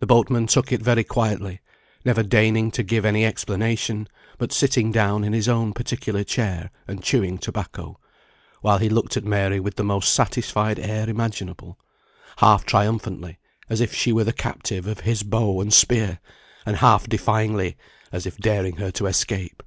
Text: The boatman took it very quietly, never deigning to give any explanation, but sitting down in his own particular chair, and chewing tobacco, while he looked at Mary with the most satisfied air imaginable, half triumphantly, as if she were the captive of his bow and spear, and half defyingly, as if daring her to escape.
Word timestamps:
The 0.00 0.06
boatman 0.06 0.46
took 0.46 0.72
it 0.72 0.82
very 0.82 1.02
quietly, 1.04 1.60
never 2.04 2.22
deigning 2.22 2.70
to 2.72 2.82
give 2.82 3.06
any 3.06 3.24
explanation, 3.24 4.06
but 4.36 4.52
sitting 4.52 4.92
down 4.92 5.24
in 5.24 5.32
his 5.32 5.48
own 5.48 5.72
particular 5.72 6.22
chair, 6.22 6.70
and 6.86 7.02
chewing 7.02 7.38
tobacco, 7.38 7.98
while 8.60 8.76
he 8.76 8.90
looked 8.90 9.16
at 9.16 9.24
Mary 9.24 9.58
with 9.58 9.76
the 9.76 9.84
most 9.84 10.12
satisfied 10.12 10.78
air 10.78 11.08
imaginable, 11.08 11.78
half 12.36 12.66
triumphantly, 12.66 13.38
as 13.70 13.80
if 13.80 13.94
she 13.94 14.12
were 14.12 14.24
the 14.24 14.34
captive 14.34 14.86
of 14.86 15.00
his 15.00 15.22
bow 15.22 15.62
and 15.62 15.72
spear, 15.72 16.20
and 16.66 16.76
half 16.76 17.08
defyingly, 17.08 17.76
as 18.12 18.26
if 18.26 18.36
daring 18.36 18.76
her 18.76 18.90
to 18.90 19.06
escape. 19.06 19.62